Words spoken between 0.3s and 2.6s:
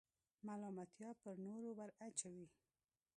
ملامتیا پر نورو وراچوئ.